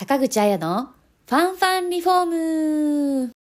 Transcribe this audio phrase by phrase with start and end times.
[0.00, 0.88] 坂口彩の
[1.28, 3.32] ファンファンリフォーム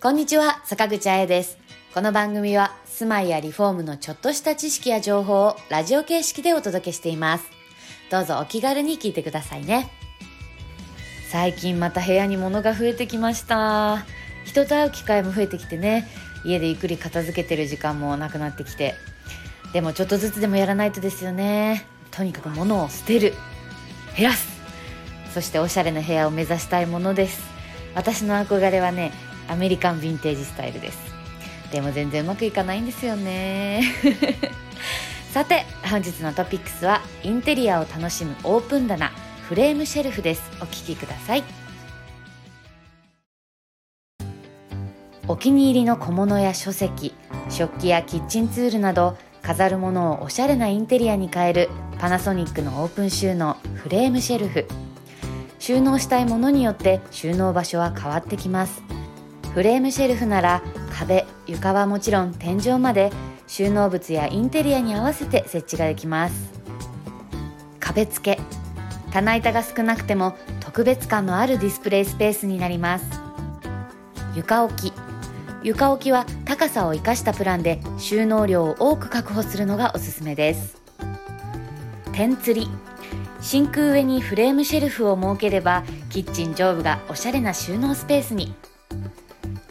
[0.00, 1.58] こんにちは、坂口彩です。
[1.92, 7.44] この番組は住まいやリフォームのちょっとした知識や情報をラジオ形式でお届けしています。
[8.10, 9.90] どうぞお気軽に聞いてくださいね。
[11.28, 14.06] 最近また部屋に物が増えてきました。
[14.46, 16.08] 人と会う機会も増えてきてね、
[16.42, 18.94] 家でゆっくり片付けてる時間もなくなってきて。
[19.74, 21.84] でもちょっとずつでもやらないとですよね。
[22.10, 23.34] とにかく物を捨てる。
[24.16, 24.53] 減らす
[25.34, 27.42] そしておしゃれな部屋を目指したいものです。
[27.96, 29.10] 私の憧れはね
[29.48, 30.98] アメリカンヴィンテージスタイルです。
[31.72, 33.82] でも全然うまくいかないんですよね。
[35.34, 39.10] さて本日のトピックスはインテリアを楽しむオープン棚
[39.48, 40.42] フレームシェルフです。
[40.60, 41.42] お聞きください。
[45.26, 47.12] お気に入りの小物や書籍
[47.50, 54.64] 食器やキッチンツールなど飾るものをおしゃれなインテリアに変えるパナソニックのオープン収納フレームシェルフ。
[55.64, 58.82] 収納したいものによって収納場所は変わってきます。
[59.54, 60.62] フレームシェルフなら
[60.92, 63.10] 壁床はもちろん天井まで
[63.46, 66.34] 収納物やインテリアに合わせて設置ができます。
[67.80, 68.42] 壁付け。
[69.10, 73.06] 棚板が少なくても特別感のあるディスプレイスペースになります。
[74.36, 74.92] 床置き。
[75.62, 80.76] 床置きは高さを生かしたプランで収納量を多く確保するのがおすすめです。
[82.12, 82.68] 天吊り。
[83.44, 88.54] シンク上にフレームシェルフを設ければキッチン上部がおしゃれな収納スペースに。